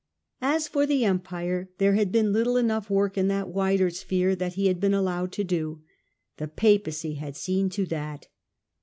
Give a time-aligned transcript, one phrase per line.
[0.41, 4.53] As for the Empire, there had been little enough work in that wider sphere that
[4.55, 5.83] he had been allowed to do:
[6.37, 8.25] the Papacy had seen to that.